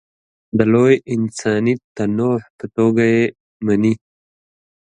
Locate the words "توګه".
2.75-3.03